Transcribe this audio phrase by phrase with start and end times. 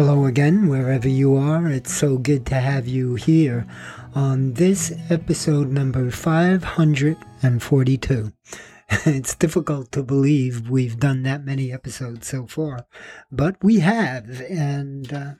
[0.00, 1.68] Hello again, wherever you are.
[1.68, 3.66] It's so good to have you here
[4.14, 8.32] on this episode number 542.
[9.04, 12.86] It's difficult to believe we've done that many episodes so far,
[13.30, 15.32] but we have, and uh,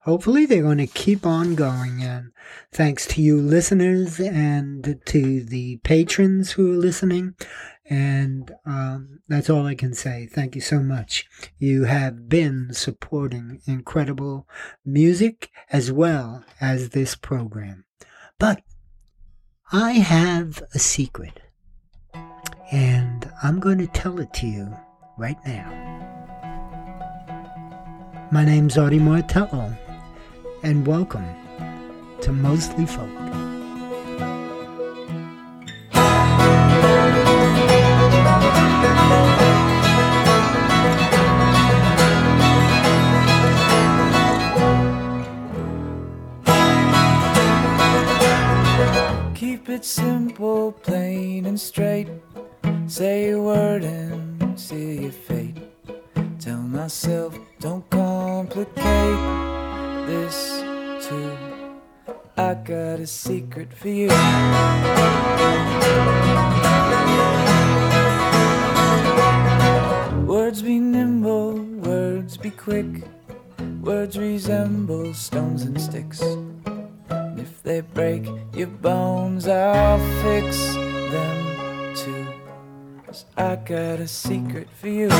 [0.00, 2.02] hopefully they're going to keep on going.
[2.02, 2.32] And
[2.72, 7.36] thanks to you listeners and to the patrons who are listening.
[7.88, 10.26] And um, that's all I can say.
[10.26, 11.26] Thank you so much.
[11.58, 14.48] You have been supporting incredible
[14.84, 17.84] music as well as this program.
[18.38, 18.62] But
[19.70, 21.40] I have a secret,
[22.72, 24.74] and I'm going to tell it to you
[25.18, 25.70] right now.
[28.32, 29.76] My name's Artie Martello,
[30.62, 31.26] and welcome
[32.22, 33.43] to Mostly Folk.
[49.74, 52.08] It simple, plain and straight.
[52.86, 55.56] Say a word and see your fate.
[56.38, 59.22] Tell myself, don't complicate
[60.06, 60.62] this
[61.04, 61.36] too.
[62.36, 64.10] I got a secret for you.
[70.24, 73.02] Words be nimble, words be quick.
[73.82, 76.22] Words resemble stones and sticks.
[77.44, 80.56] If they break your bones, I'll fix
[81.14, 82.26] them too.
[83.04, 85.08] 'Cause I got a secret for you.
[85.10, 85.14] I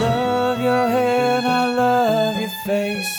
[0.00, 3.14] love your hair and I love your face.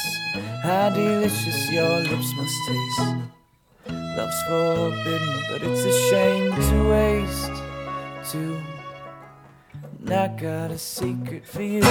[0.64, 3.10] How delicious your lips must taste.
[4.18, 7.58] Love's forbidden, but it's a shame to waste.
[8.32, 8.58] Too.
[10.00, 11.84] And I got a secret for you.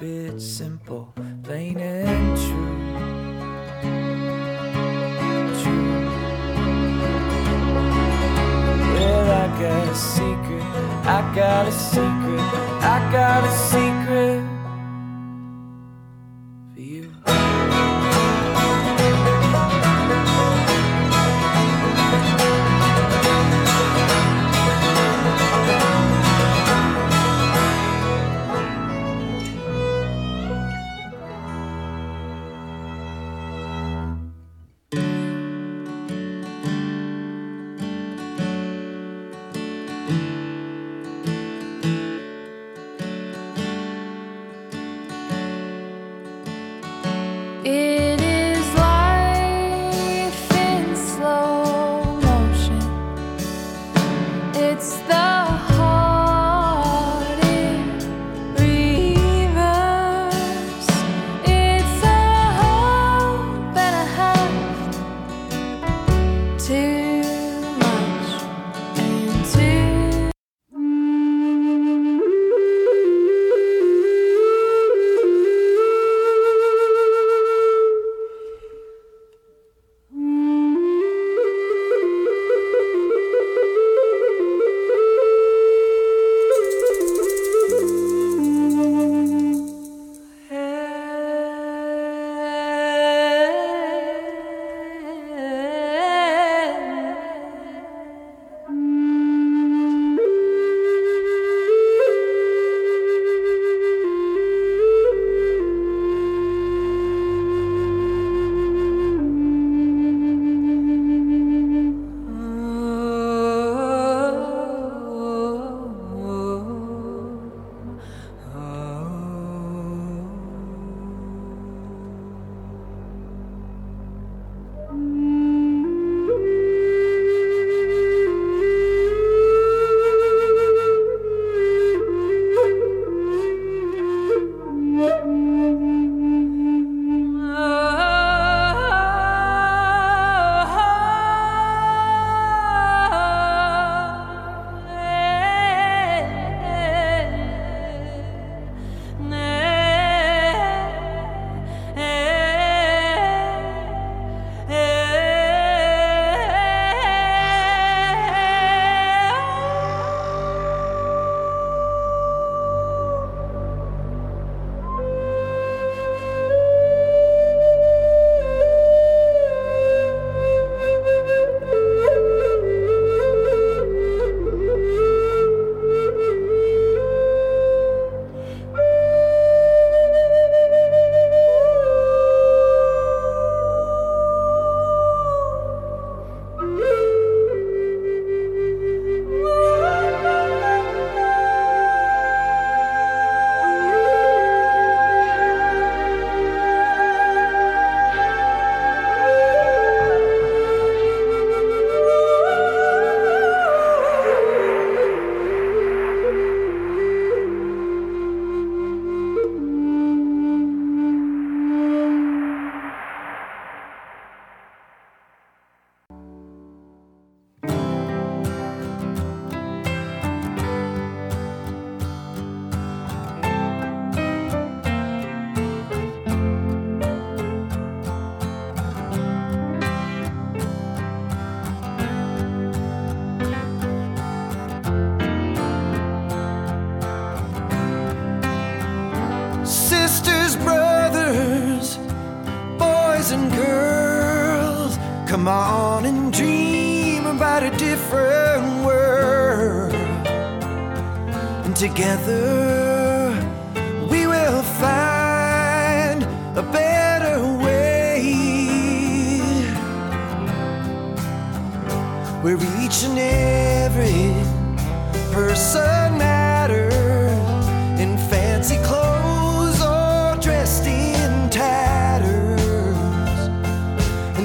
[0.00, 1.12] Keep it simple,
[1.44, 2.76] plain and true.
[5.60, 6.06] True.
[8.94, 10.62] Well, I got a secret.
[11.04, 12.40] I got a secret.
[12.82, 13.89] I got a secret
[47.62, 48.09] It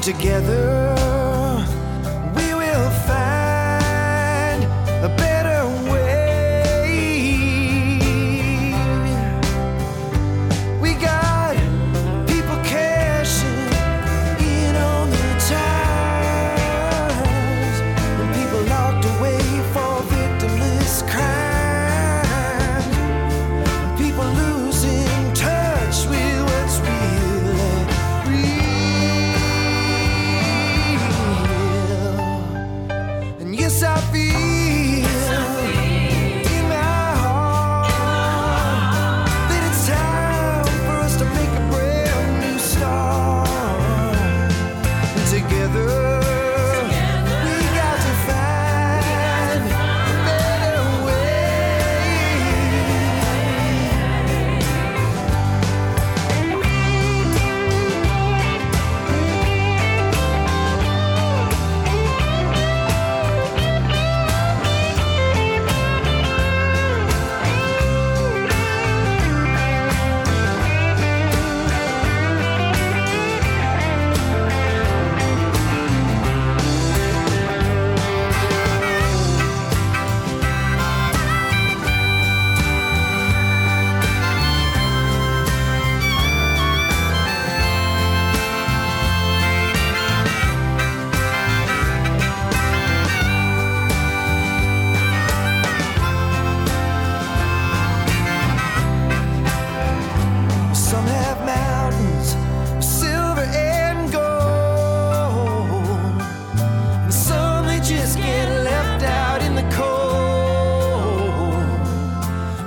[0.05, 0.94] together.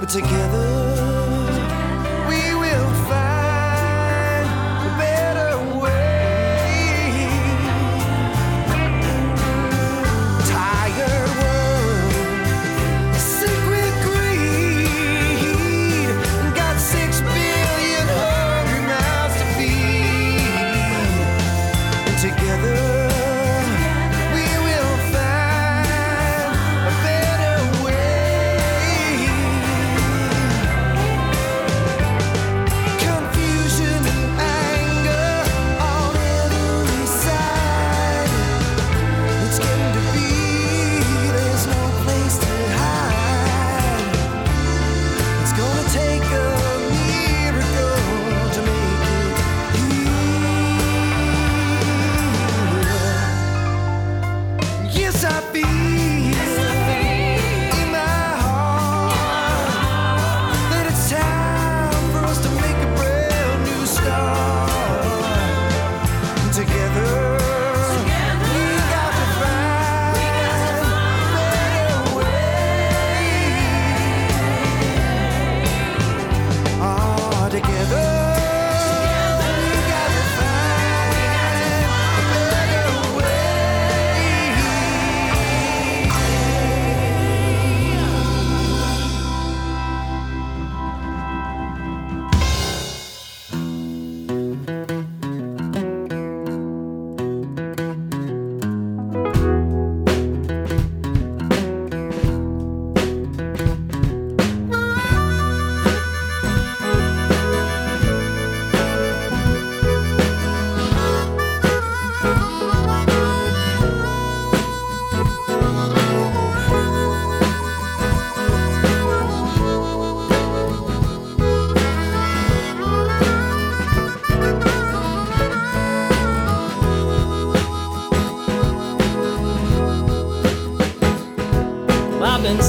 [0.09, 0.88] together.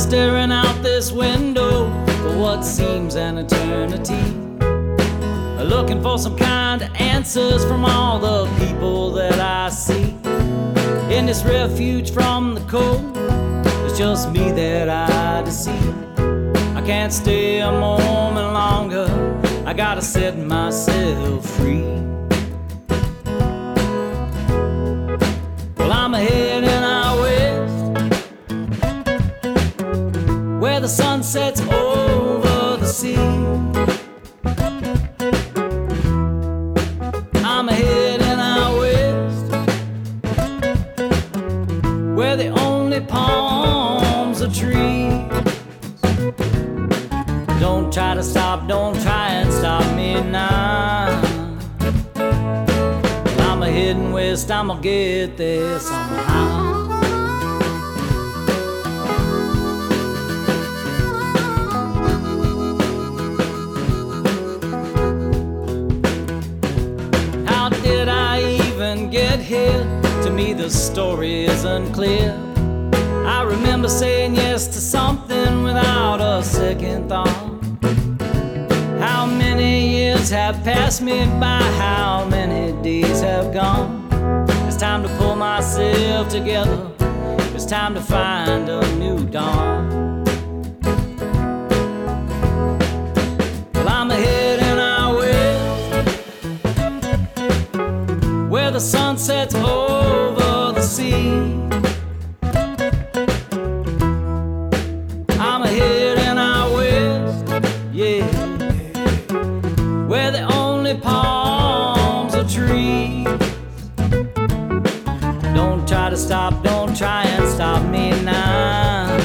[0.10, 1.86] staring out this window
[2.24, 4.20] for what seems an eternity.
[5.63, 10.16] Looking for some kind of answers from all the people that I see.
[11.16, 13.16] In this refuge from the cold,
[13.86, 15.96] it's just me that I deceive.
[16.75, 19.08] I can't stay a moment longer,
[19.68, 22.09] I gotta set myself free.
[99.29, 101.29] The sun over the sea.
[105.39, 107.45] I'm heading out west,
[107.93, 108.25] yeah,
[110.07, 113.25] where the only palms are trees.
[115.53, 119.15] Don't try to stop, don't try and stop me now.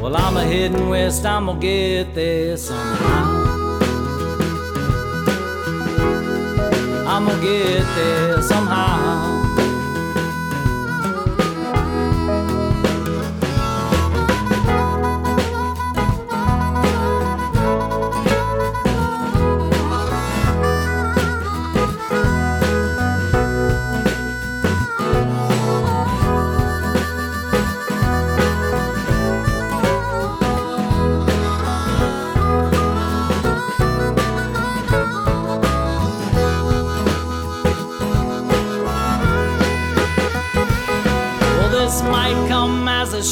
[0.00, 3.63] Well, I'm a heading west, I'm gonna get there somehow.
[7.14, 9.43] I'm gonna get there somehow.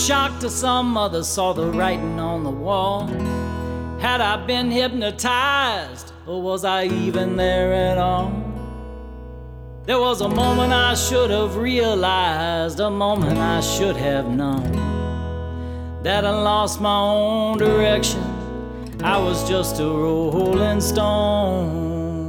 [0.06, 1.28] Shock to some others.
[1.28, 3.06] Saw the writing on the wall.
[4.00, 8.32] Had I been hypnotized, or was I even there at all?
[9.84, 14.72] There was a moment I should have realized, a moment I should have known
[16.02, 18.22] that I lost my own direction.
[19.04, 22.22] I was just a rolling stone.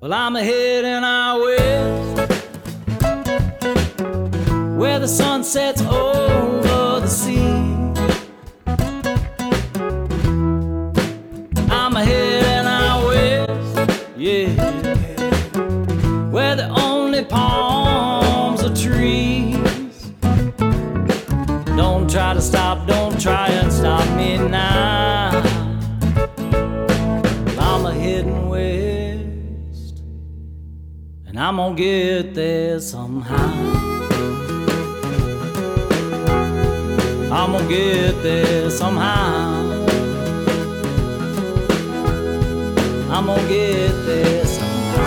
[0.00, 1.81] Well, I'm ahead and I west
[4.82, 7.38] where the sun sets over the sea.
[11.70, 14.48] I'm heading out west, yeah,
[16.32, 20.10] where the only palms are trees.
[21.76, 25.30] Don't try to stop, don't try and stop me now.
[27.56, 30.02] I'm a heading west,
[31.28, 33.90] and I'm gonna get there somehow.
[37.42, 39.84] I'm gonna get there somehow.
[43.10, 45.02] I'm gonna get there somehow.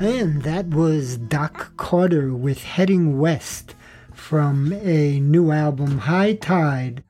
[0.00, 3.74] And that was Doc Carter with Heading West
[4.14, 7.04] from a new album, High Tide,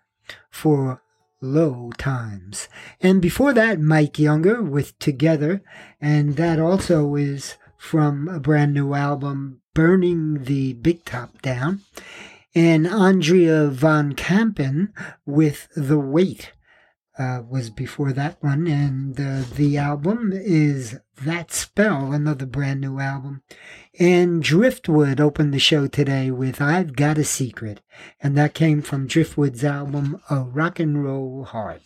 [0.51, 1.01] for
[1.41, 2.69] Low Times.
[3.01, 5.63] And before that, Mike Younger with Together,
[6.01, 11.83] and that also is from a brand new album, Burning the Big Top Down.
[12.55, 14.93] And Andrea Von Kampen
[15.27, 16.53] with The Weight
[17.19, 18.67] uh, was before that one.
[18.67, 23.43] And uh, the album is That Spell, another brand new album.
[23.99, 27.81] And Driftwood opened the show today with I've Got a Secret.
[28.21, 31.83] And that came from Driftwood's album, A Rock and Roll Heart.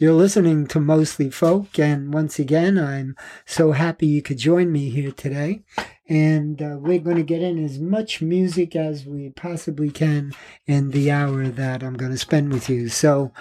[0.00, 4.90] You're listening to Mostly Folk, and once again, I'm so happy you could join me
[4.90, 5.64] here today.
[6.08, 10.34] And uh, we're going to get in as much music as we possibly can
[10.68, 12.88] in the hour that I'm going to spend with you.
[12.88, 13.32] So,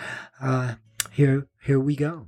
[0.41, 0.75] uh,
[1.11, 2.25] here, here we go.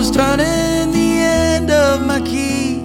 [0.00, 2.82] Was turning the end of my key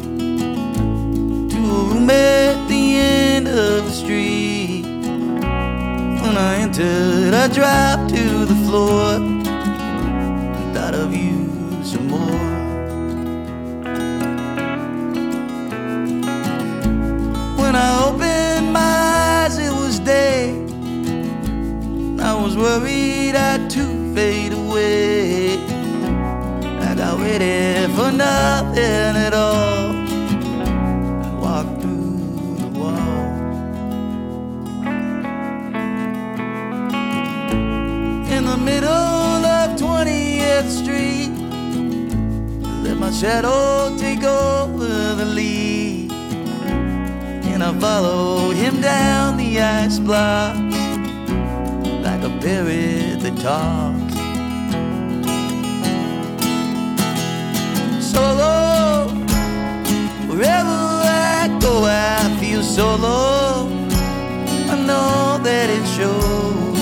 [1.49, 4.83] to a room at the end of the street.
[4.83, 9.44] When I entered, I dropped to the floor
[27.41, 29.91] I for nothing at all.
[31.43, 33.25] I through the wall.
[38.31, 41.31] In the middle of 20th Street,
[42.83, 46.11] let my shadow take over the lead.
[47.51, 50.77] And I follow him down the ice blocks
[52.01, 53.94] like a parrot that talks.
[58.15, 59.09] Solo,
[60.29, 63.67] wherever I go, I feel solo.
[64.71, 66.79] I know that it shows.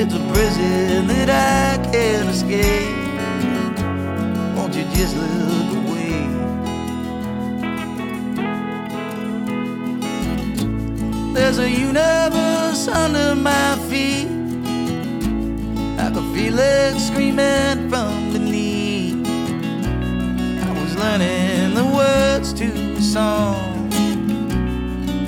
[0.00, 2.96] It's a prison that I can't escape.
[4.56, 6.16] Won't you just look away?
[11.34, 14.28] There's a universe under my feet.
[15.98, 18.19] I can feel it screaming from.
[21.10, 23.90] Learning the words to a song.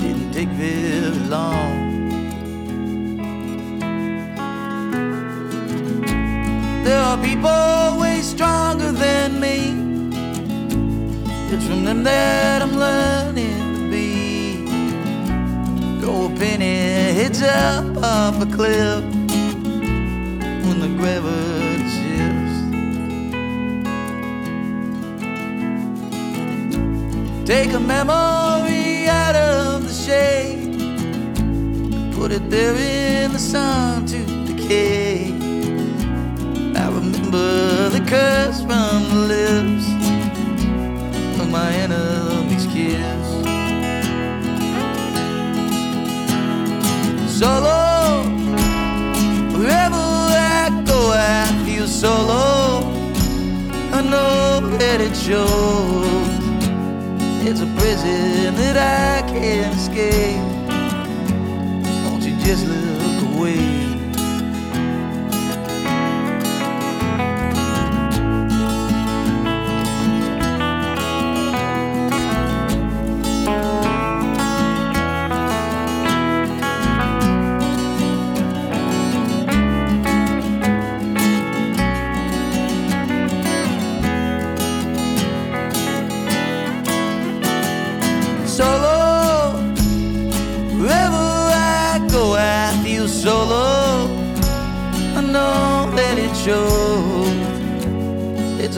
[0.01, 1.75] Didn't take very long.
[6.85, 9.75] There are people way stronger than me.
[11.53, 14.67] It's from them that I'm learning to be.
[16.01, 16.77] Throw a penny
[17.19, 19.03] heads up off a cliff
[20.65, 21.52] when the gravity
[27.53, 30.73] Take a memory out of the shade,
[32.15, 35.35] put it there in the sun to decay.
[36.75, 39.87] I remember the curse from the lips
[41.43, 43.27] of my enemy's kiss.
[47.39, 48.23] Solo,
[49.53, 50.05] wherever
[50.57, 52.81] I go, I feel solo.
[53.93, 56.22] I know that it shows.
[57.45, 60.39] It's a prison that I can't escape.
[62.05, 62.65] Won't you just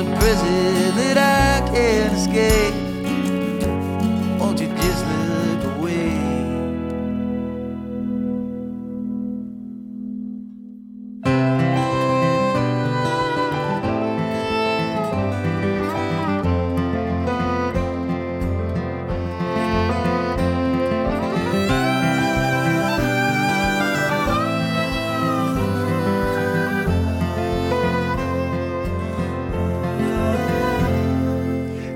[0.07, 2.84] prison that I can't escape.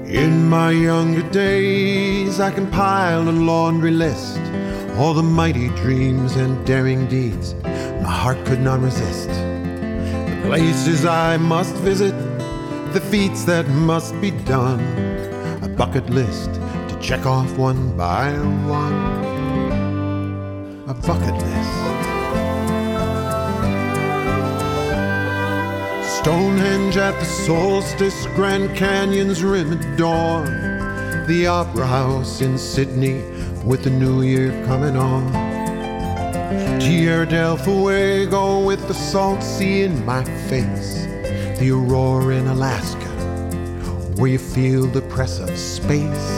[0.08, 4.40] In my younger days, I compiled a laundry list.
[4.96, 7.54] All the mighty dreams and daring deeds
[8.02, 9.28] my heart could not resist.
[9.28, 12.14] The places I must visit,
[12.94, 14.80] the feats that must be done.
[15.62, 18.32] A bucket list to check off one by
[18.66, 18.94] one.
[20.88, 21.97] A bucket list.
[26.18, 30.46] Stonehenge at the solstice, Grand Canyon's rim at dawn.
[31.26, 33.22] The Opera House in Sydney
[33.64, 35.30] with the new year coming on.
[36.80, 41.04] Tierra del Fuego with the salt sea in my face.
[41.58, 43.08] The aurora in Alaska
[44.18, 46.30] where you feel the press of space.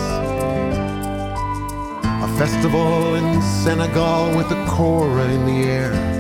[2.05, 6.20] A festival in Senegal with the kora in the air.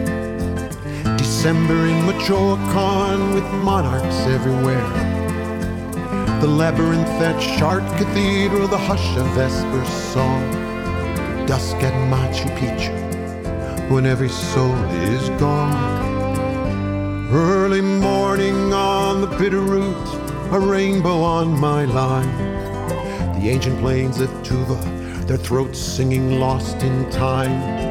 [1.40, 4.86] December in Michoacan with monarchs everywhere.
[6.42, 10.42] The labyrinth at Chartres Cathedral, the hush of Vesper song.
[11.46, 15.74] Dusk at Machu Picchu when every soul is gone.
[17.32, 22.36] Early morning on the Bitterroot, a rainbow on my line.
[23.40, 27.89] The ancient plains of Tuva, their throats singing lost in time.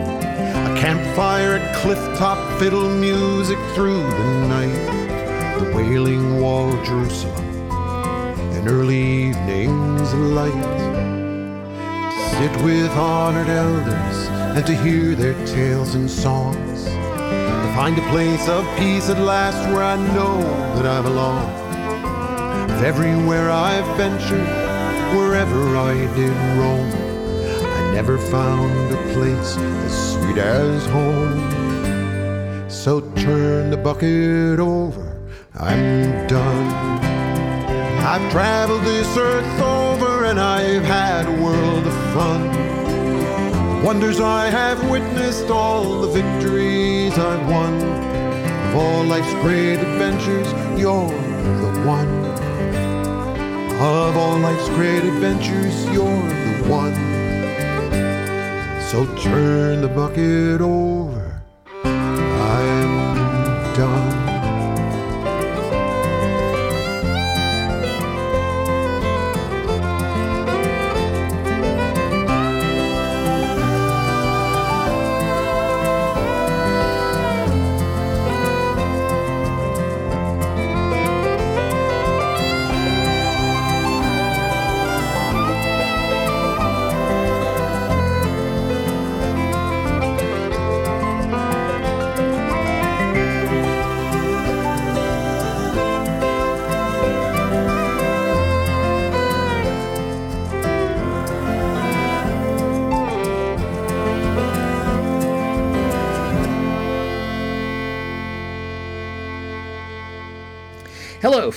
[0.80, 5.60] Campfire at cliff top, fiddle music through the night.
[5.60, 7.70] The wailing wall Jerusalem,
[8.56, 10.54] and early evening's light.
[12.32, 16.86] Sit with honored elders and to hear their tales and songs.
[16.86, 20.42] To find a place of peace at last where I know
[20.76, 21.44] that I belong.
[22.72, 24.48] If everywhere I've ventured,
[25.14, 26.90] wherever I did roam,
[27.66, 29.58] I never found a place
[30.30, 32.70] sweet as home.
[32.70, 35.18] So turn the bucket over,
[35.56, 36.68] I'm done.
[38.06, 43.84] I've traveled this earth over and I've had a world of fun.
[43.84, 47.74] Wonders I have witnessed, all the victories I've won.
[48.70, 50.48] Of all life's great adventures,
[50.80, 52.26] you're the one.
[53.82, 56.30] Of all life's great adventures, you're
[56.62, 57.09] the one.
[58.90, 61.19] So turn the bucket over,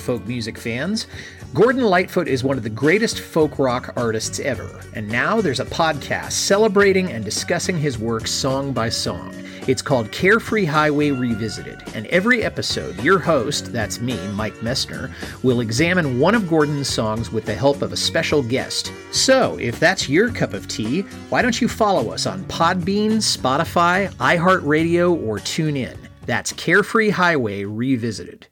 [0.03, 1.07] folk music fans.
[1.55, 5.67] Gordon Lightfoot is one of the greatest folk rock artists ever, and now there's a
[5.67, 9.35] podcast celebrating and discussing his work song by song.
[9.69, 15.13] It's called Carefree Highway Revisited, and every episode, your host, that's me, Mike Messner,
[15.45, 18.93] will examine one of Gordon's songs with the help of a special guest.
[19.13, 24.13] So, if that's your cup of tea, why don't you follow us on Podbean, Spotify,
[24.15, 25.97] iHeartRadio, or TuneIn?
[26.27, 28.49] That's Carefree Highway Revisited.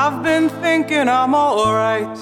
[0.00, 2.18] I've been thinking I'm alright.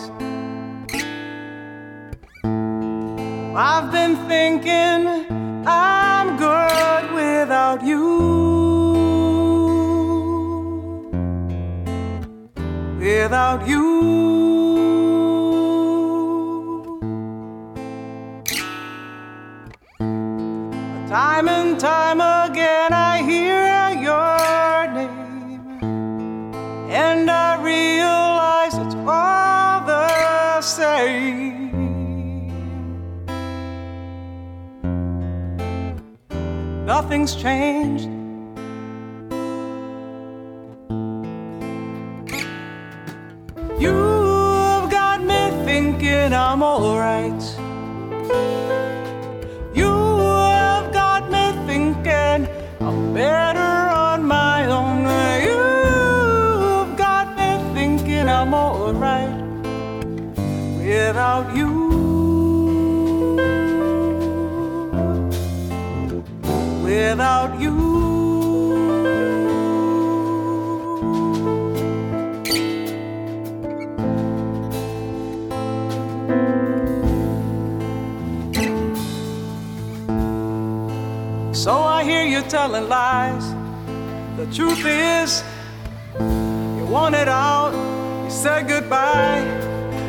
[3.54, 5.00] I've been thinking
[5.66, 8.02] I'm good without you.
[12.98, 13.95] Without you.
[37.16, 38.10] Nothing's changed.
[43.80, 47.35] You've got me thinking I'm alright.
[82.66, 83.54] Telling lies.
[84.36, 85.44] The truth is,
[86.18, 87.72] you wanted out,
[88.24, 89.44] you said goodbye,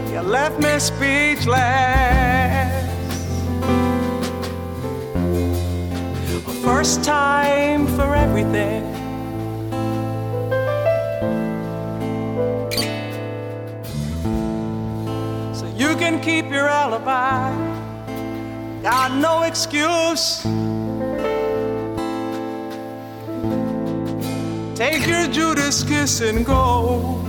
[0.09, 1.45] you left me speechless.
[6.47, 8.81] A first time for everything.
[15.53, 17.51] So you can keep your alibi.
[18.81, 20.43] Got no excuse.
[24.77, 27.25] Take your Judas kiss and go.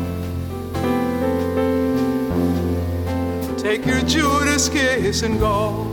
[3.57, 5.87] Take your Judas kiss and go.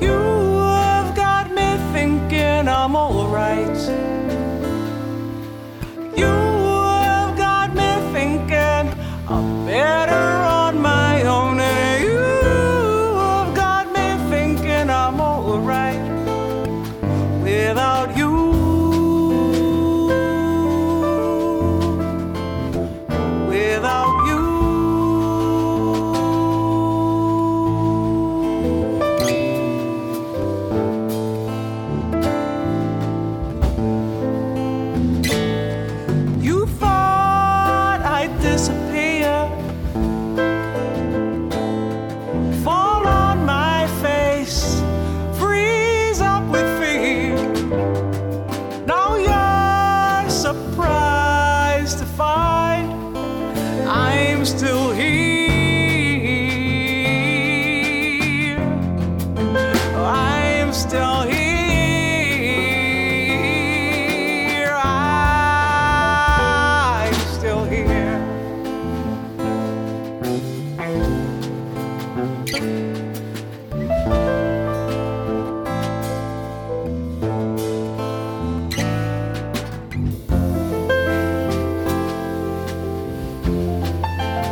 [0.00, 0.16] You
[0.72, 4.19] have got me thinking I'm alright.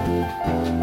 [0.06, 0.78] Música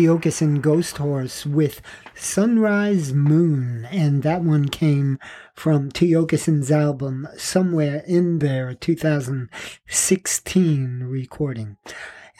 [0.00, 1.82] Tiokasin Ghost Horse with
[2.14, 5.18] Sunrise Moon, and that one came
[5.52, 11.76] from Tiokasin's album Somewhere in There 2016 recording.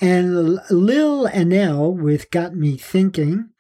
[0.01, 3.51] And Lil Anel with Got Me Thinking,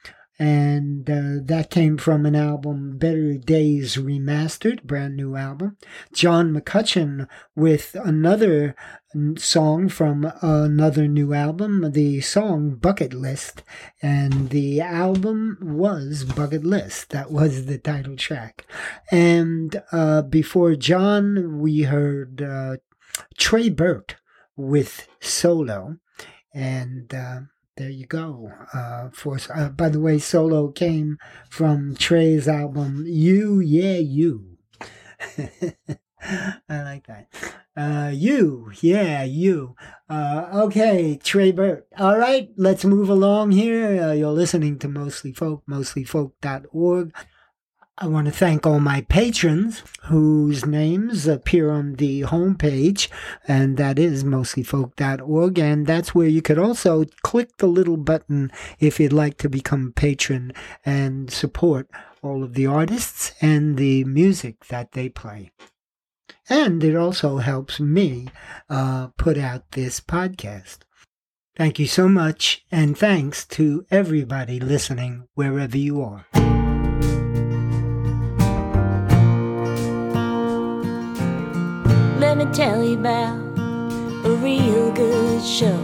[0.40, 5.76] and uh, that came from an album Better Days Remastered, brand new album.
[6.14, 8.74] John McCutcheon with another
[9.36, 13.62] song from another new album, the song Bucket List,
[14.00, 17.10] and the album was Bucket List.
[17.10, 18.64] That was the title track.
[19.10, 22.76] And uh, before John, we heard uh,
[23.36, 24.16] Trey Burt
[24.56, 25.96] with Solo,
[26.54, 27.40] and uh,
[27.76, 28.52] there you go.
[28.74, 34.58] Uh, for uh, by the way, Solo came from Trey's album You Yeah You.
[36.22, 37.28] I like that.
[37.76, 39.74] Uh, you, yeah, you.
[40.08, 41.86] Uh, okay, Trey Burt.
[41.98, 44.02] All right, let's move along here.
[44.02, 47.14] Uh, you're listening to Mostly Folk, mostlyfolk.org.
[48.02, 53.08] I want to thank all my patrons whose names appear on the homepage,
[53.46, 55.58] and that is mostlyfolk.org.
[55.58, 59.88] And that's where you could also click the little button if you'd like to become
[59.88, 61.90] a patron and support
[62.22, 65.50] all of the artists and the music that they play.
[66.48, 68.28] And it also helps me
[68.70, 70.78] uh, put out this podcast.
[71.54, 76.24] Thank you so much, and thanks to everybody listening wherever you are.
[82.52, 83.36] Tell you about
[84.24, 85.78] a real good show.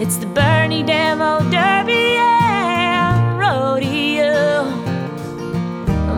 [0.00, 4.64] It's the Bernie Demo Derby and Rodeo.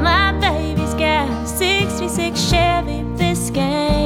[0.00, 4.03] My baby's got a 66 Chevy Biscayne,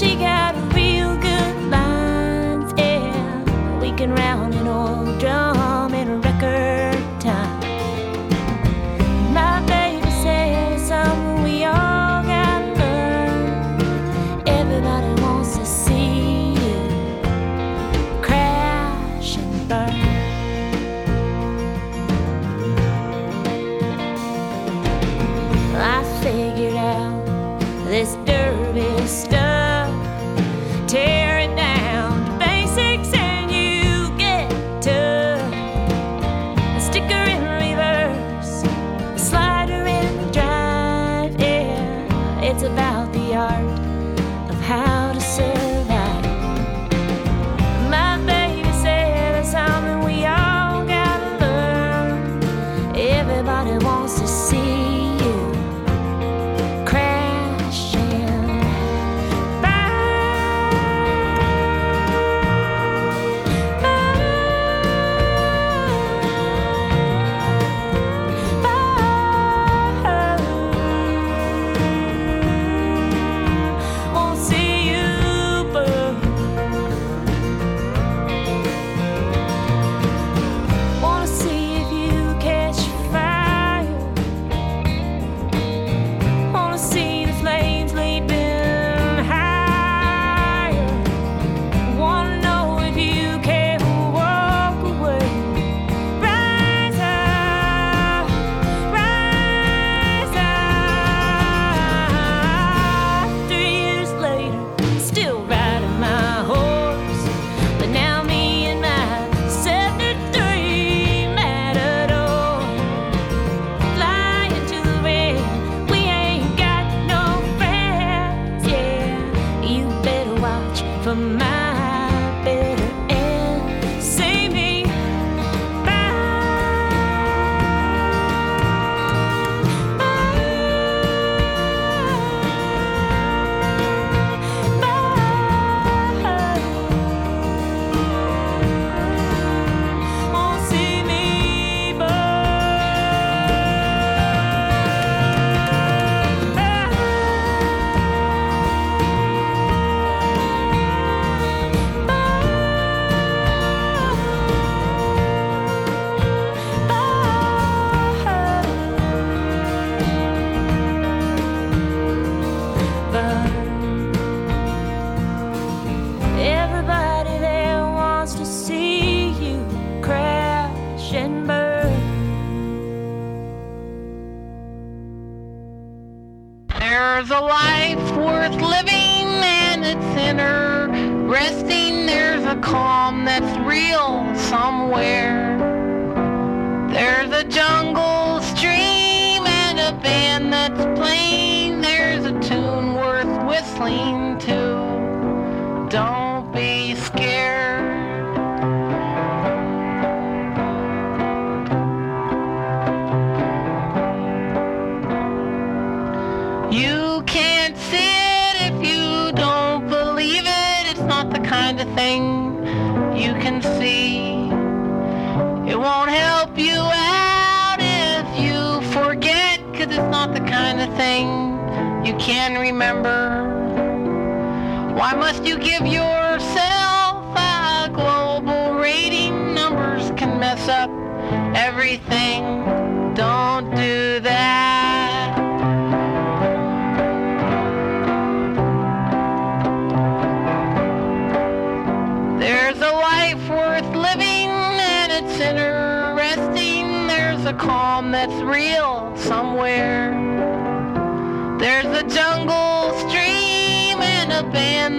[0.00, 7.20] she got real good lines yeah we can round an old drum in a record
[7.20, 7.60] time
[9.34, 16.78] my baby it's something um, we all gotta learn everybody wants to see you
[18.22, 19.90] crash and burn.
[25.76, 29.39] I figured out this derby stuff.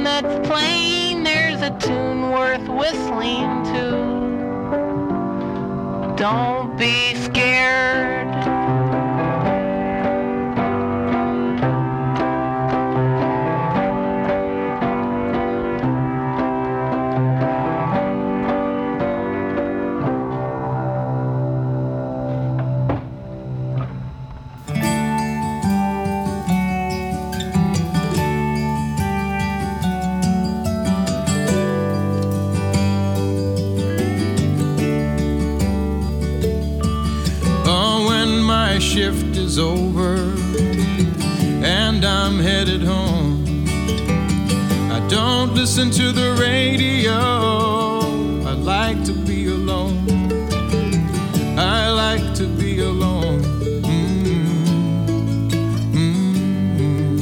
[0.03, 3.91] That's that plain, there's a tune worth whistling to.
[6.17, 8.10] Don't be scared.
[39.51, 40.15] is over
[41.65, 43.43] and I'm headed home.
[44.89, 47.19] I don't listen to the radio,
[48.49, 50.07] I like to be alone.
[51.59, 53.41] I like to be alone.
[53.89, 54.69] Mm-hmm.
[55.97, 57.19] Mm-hmm.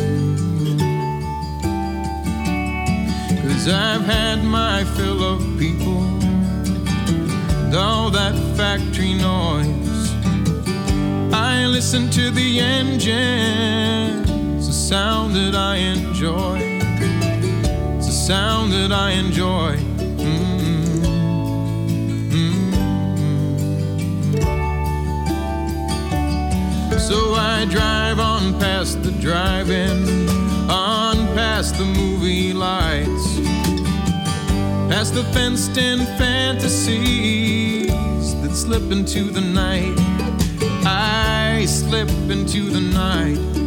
[3.41, 6.01] Cause I've had my fill of people,
[7.71, 9.08] though that factory
[11.79, 14.25] listen to the engine.
[14.57, 16.59] It's a sound that I enjoy.
[17.97, 19.77] It's a sound that I enjoy.
[19.77, 20.57] Mm-hmm.
[26.97, 30.27] So I drive on past the drive in,
[30.69, 33.39] on past the movie lights,
[34.91, 37.87] past the fenced in fantasies
[38.41, 39.97] that slip into the night.
[40.85, 41.18] I
[41.69, 43.58] slip into the night.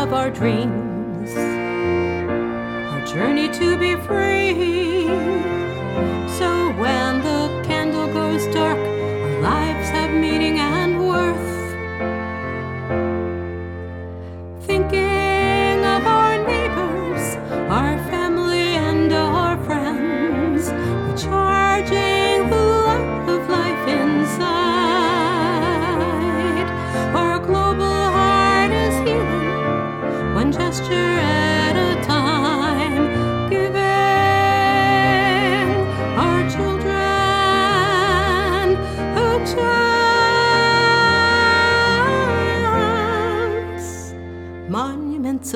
[0.00, 5.06] Of our dreams, our journey to be free.
[6.38, 7.39] So when the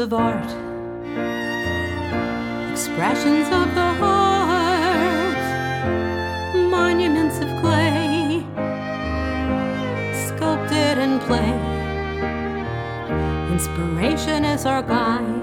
[0.04, 0.50] of art
[2.70, 5.44] expressions of the heart,
[6.70, 8.44] monuments of clay,
[10.26, 11.54] sculpted in play.
[13.50, 15.33] Inspiration is our guide,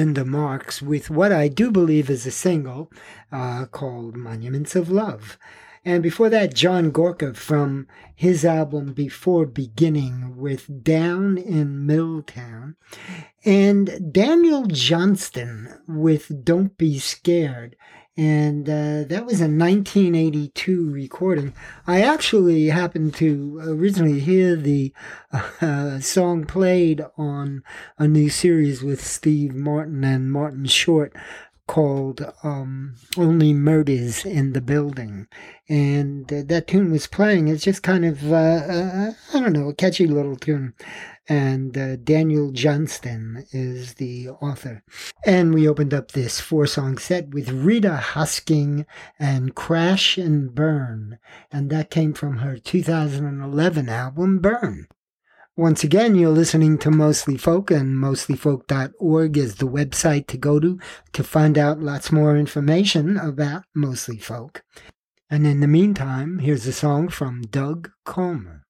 [0.00, 2.90] Linda Marks with what I do believe is a single
[3.30, 5.36] uh, called Monuments of Love.
[5.84, 12.76] And before that, John Gorka from his album Before Beginning with Down in Milltown.
[13.44, 17.76] And Daniel Johnston with Don't Be Scared.
[18.16, 21.54] And uh, that was a 1982 recording.
[21.86, 24.92] I actually happened to originally hear the
[25.60, 27.62] uh, song played on
[27.98, 31.14] a new series with Steve Martin and Martin Short
[31.70, 35.28] called um, Only Murders in the Building.
[35.68, 37.46] And uh, that tune was playing.
[37.46, 40.74] It's just kind of, uh, uh, I don't know, a catchy little tune.
[41.28, 44.82] And uh, Daniel Johnston is the author.
[45.24, 48.84] And we opened up this four song set with Rita Hosking
[49.20, 51.20] and Crash and Burn.
[51.52, 54.88] And that came from her 2011 album, Burn.
[55.56, 60.78] Once again, you're listening to Mostly Folk, and mostlyfolk.org is the website to go to
[61.12, 64.62] to find out lots more information about Mostly Folk.
[65.28, 68.64] And in the meantime, here's a song from Doug Comer.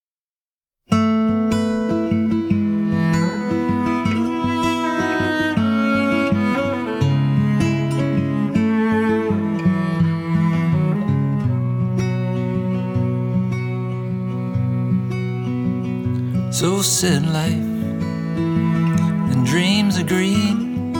[16.52, 20.92] So said life, and dreams are green.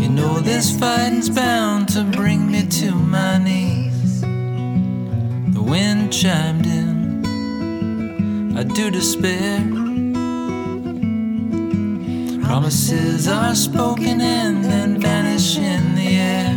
[0.00, 4.22] You know this fighting's bound to bring me to my knees.
[4.22, 7.24] The wind chimed in,
[8.56, 9.60] I do despair.
[12.42, 16.54] Promises are spoken and then vanish in the air.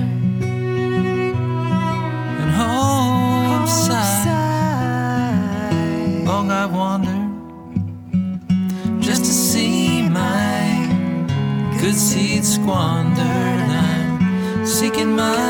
[2.41, 4.18] And hope sigh.
[6.39, 7.19] Long I wander
[9.01, 10.87] just to see my
[11.81, 13.19] good seed squandered.
[13.19, 15.48] I'm seeking my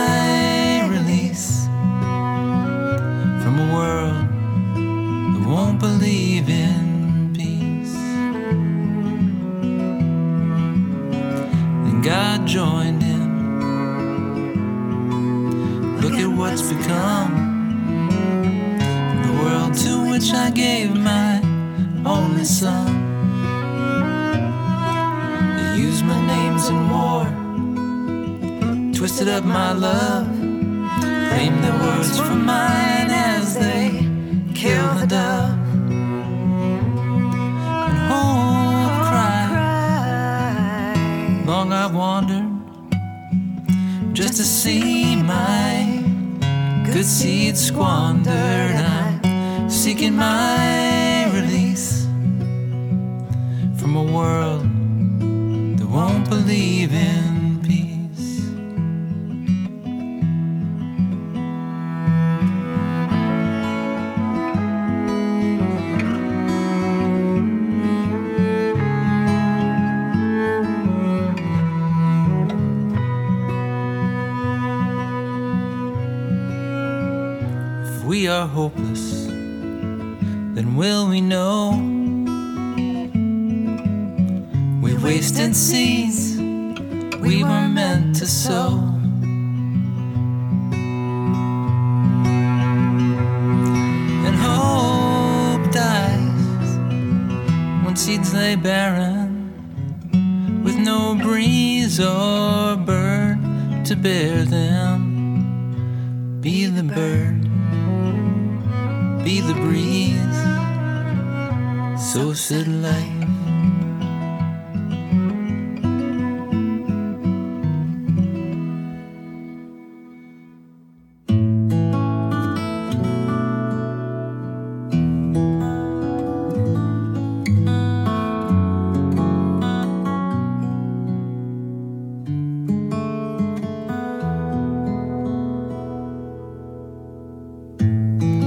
[112.09, 113.29] so should life.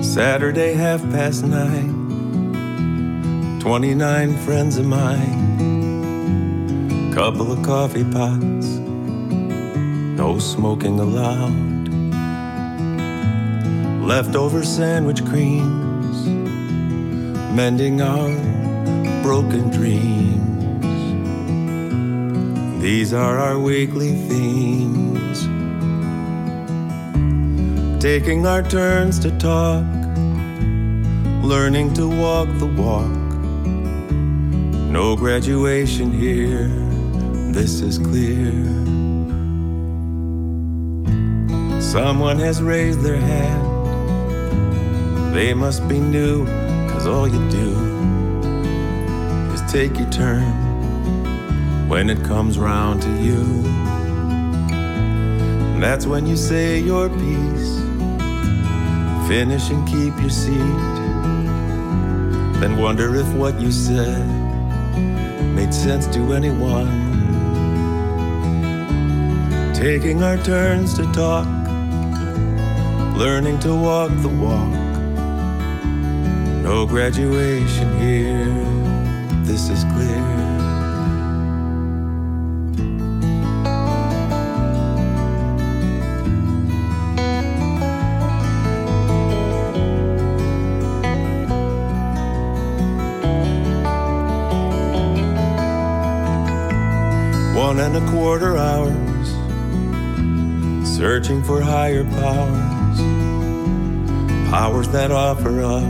[0.02, 1.91] Saturday, half past nine.
[3.62, 5.38] 29 friends of mine.
[7.14, 8.66] Couple of coffee pots.
[10.18, 11.86] No smoking allowed.
[14.02, 16.26] Leftover sandwich creams.
[17.54, 18.34] Mending our
[19.22, 20.82] broken dreams.
[22.82, 25.42] These are our weekly themes.
[28.02, 29.84] Taking our turns to talk
[31.44, 33.21] learning to walk the walk.
[34.92, 36.68] No graduation here,
[37.50, 38.52] this is clear.
[41.80, 43.64] Someone has raised their hand.
[45.34, 46.44] They must be new,
[46.90, 47.70] cause all you do
[49.54, 53.40] is take your turn when it comes round to you.
[55.72, 57.80] And that's when you say your piece,
[59.26, 60.92] finish and keep your seat
[62.62, 64.41] then wonder if what you said
[65.54, 66.88] made sense to anyone.
[69.74, 71.46] Taking our turns to talk,
[73.16, 74.72] learning to walk the walk.
[76.62, 78.44] No graduation here,
[79.44, 80.41] this is clear.
[98.22, 99.28] Quarter hours,
[100.88, 102.98] searching for higher powers,
[104.48, 105.82] powers that offer up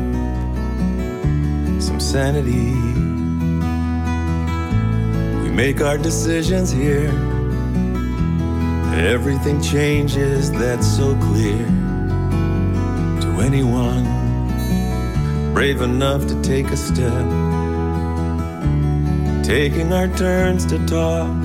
[1.79, 2.73] some sanity.
[5.43, 7.11] We make our decisions here,
[8.95, 11.67] everything changes, that's so clear
[13.21, 14.05] to anyone
[15.53, 17.27] brave enough to take a step.
[19.45, 21.42] Taking our turns to talk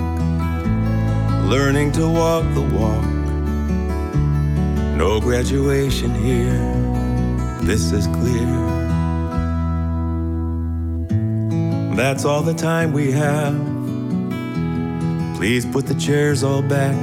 [1.48, 3.06] learning to walk the walk.
[4.98, 6.60] No graduation here,
[7.62, 8.45] this is clear.
[11.95, 13.56] That's all the time we have.
[15.38, 16.98] Please put the chairs all back.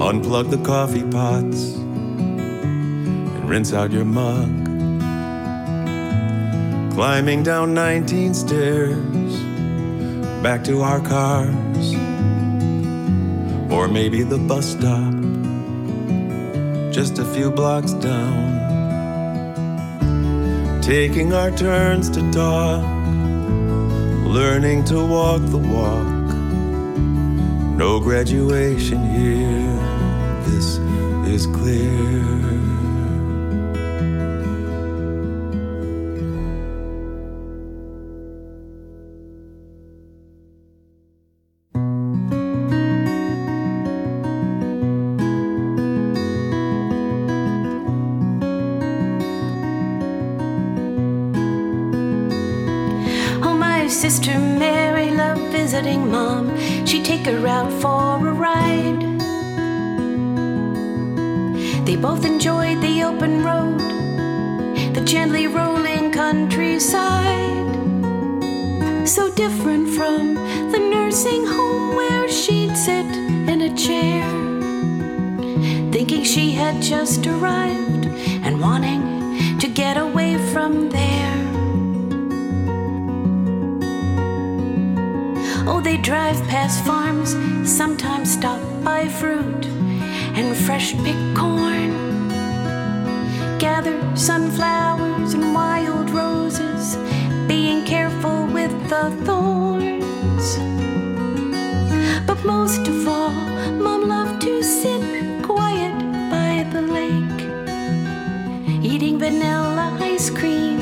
[0.00, 4.48] Unplug the coffee pots and rinse out your mug.
[6.94, 9.36] Climbing down 19 stairs
[10.42, 11.97] back to our cars
[13.78, 15.14] or maybe the bus stop
[16.92, 18.58] just a few blocks down.
[20.82, 22.82] Taking our turns to talk,
[24.26, 26.08] learning to walk the walk.
[27.76, 29.76] No graduation here,
[30.44, 30.78] this
[31.32, 32.57] is clear.
[53.90, 56.54] Sister Mary loved visiting mom.
[56.86, 59.00] She'd take her out for a ride.
[61.86, 63.80] They both enjoyed the open road,
[64.94, 67.48] the gently rolling countryside.
[69.08, 70.34] So different from
[70.70, 73.06] the nursing home where she'd sit
[73.52, 74.28] in a chair,
[75.90, 78.04] thinking she had just arrived
[78.44, 81.37] and wanting to get away from there.
[85.88, 87.30] They drive past farms,
[87.66, 89.64] sometimes stop by fruit
[90.36, 92.28] and fresh picked corn.
[93.58, 96.98] Gather sunflowers and wild roses,
[97.46, 100.46] being careful with the thorns.
[102.26, 103.32] But most of all,
[103.84, 105.02] Mom loved to sit
[105.42, 105.96] quiet
[106.34, 107.40] by the lake,
[108.84, 110.76] eating vanilla ice cream.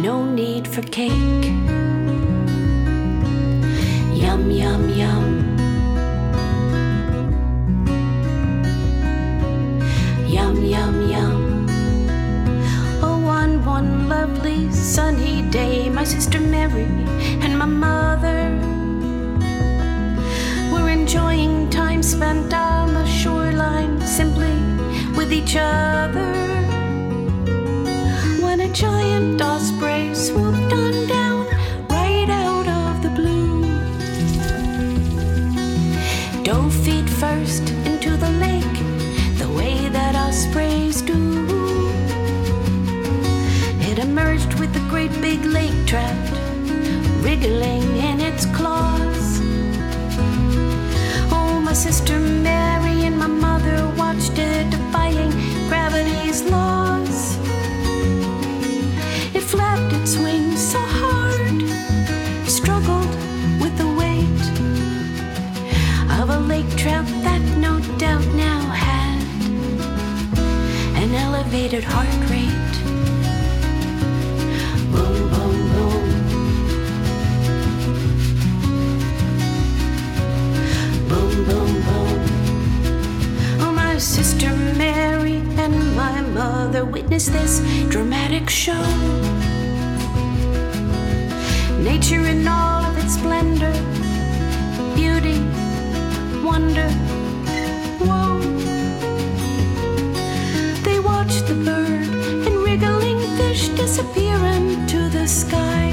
[0.00, 1.61] No need for cake.
[16.02, 16.88] My sister Mary
[17.44, 18.50] and my mother
[20.72, 24.52] were enjoying time spent on the shoreline simply
[25.16, 26.31] with each other.
[47.44, 49.40] In its claws.
[51.32, 55.32] Oh, my sister Mary and my mother watched it defying
[55.68, 57.36] gravity's laws.
[59.34, 61.62] It flapped its wings so hard,
[62.48, 63.12] struggled
[63.60, 64.42] with the weight
[66.20, 69.20] of a lake trout that no doubt now had
[71.02, 72.21] an elevated heart
[86.92, 88.84] witnessed this dramatic show.
[91.82, 93.72] Nature in all of its splendor,
[94.94, 95.38] beauty,
[96.44, 96.88] wonder,
[98.00, 98.40] woe.
[100.82, 102.08] They watched the bird
[102.46, 105.90] and wriggling fish disappear into the sky.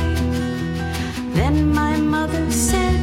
[1.34, 3.00] Then my mother said,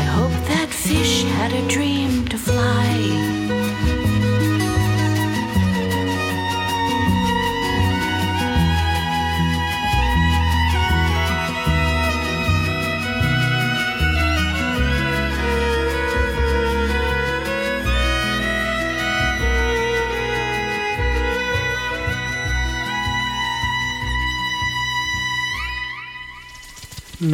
[0.00, 2.95] I hope that fish had a dream to fly.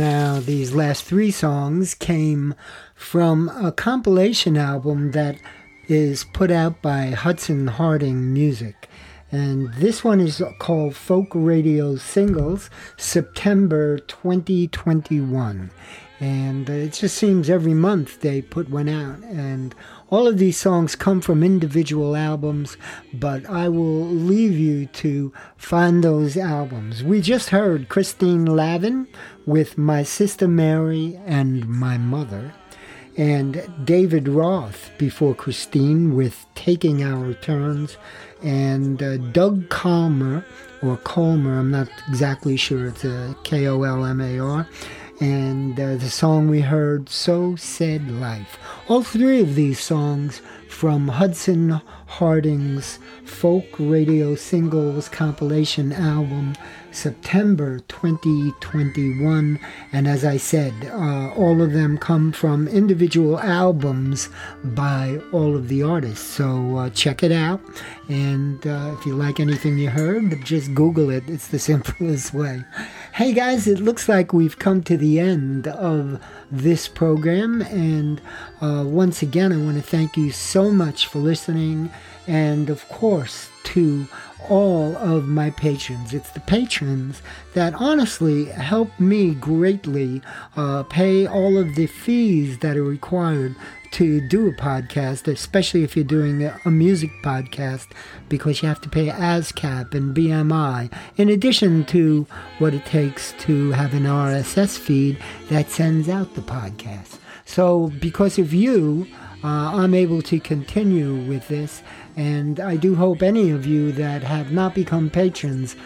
[0.02, 2.56] Now, these last three songs came
[2.96, 5.36] from a compilation album that
[5.86, 8.88] is put out by Hudson Harding Music.
[9.30, 15.70] And this one is called Folk Radio Singles, September 2021.
[16.18, 19.20] And it just seems every month they put one out.
[19.22, 19.72] And
[20.10, 22.76] all of these songs come from individual albums,
[23.14, 24.51] but I will leave
[24.86, 27.02] to find those albums.
[27.02, 29.08] We just heard Christine Lavin
[29.46, 32.54] with My Sister Mary and My Mother,
[33.16, 37.96] and David Roth before Christine with Taking Our Turns,
[38.42, 40.44] and uh, Doug Colmer,
[40.82, 44.68] or Colmer, I'm not exactly sure, it's a K O L M A R
[45.22, 48.58] and uh, the song we heard, So Said Life.
[48.88, 50.42] All three of these songs
[50.72, 56.54] from Hudson Harding's folk radio singles compilation album,
[56.90, 59.60] September 2021.
[59.92, 64.28] And as I said, uh, all of them come from individual albums
[64.64, 66.26] by all of the artists.
[66.26, 67.60] So uh, check it out.
[68.08, 71.24] And uh, if you like anything you heard, just Google it.
[71.28, 72.64] It's the simplest way.
[73.14, 76.18] Hey guys, it looks like we've come to the end of
[76.50, 77.60] this program.
[77.60, 78.22] And
[78.62, 81.90] uh, once again, I want to thank you so much for listening.
[82.26, 84.08] And of course, to
[84.48, 86.14] all of my patrons.
[86.14, 87.22] It's the patrons
[87.54, 90.22] that honestly help me greatly
[90.56, 93.56] uh, pay all of the fees that are required
[93.92, 97.88] to do a podcast, especially if you're doing a music podcast,
[98.28, 102.26] because you have to pay ASCAP and BMI, in addition to
[102.58, 105.18] what it takes to have an RSS feed
[105.50, 107.18] that sends out the podcast.
[107.44, 109.06] So, because of you,
[109.44, 111.82] uh, I'm able to continue with this,
[112.16, 115.76] and I do hope any of you that have not become patrons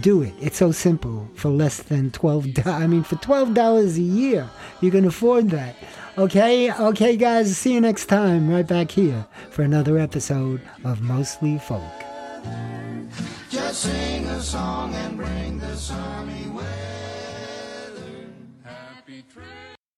[0.00, 0.34] do it.
[0.40, 1.28] It's so simple.
[1.34, 2.66] For less than $12.
[2.82, 4.48] I mean, for twelve dollars a year,
[4.80, 5.76] you can afford that.
[6.18, 7.56] Okay, okay, guys.
[7.56, 11.82] See you next time, right back here for another episode of Mostly Folk.
[13.50, 15.66] Just sing a song and bring the.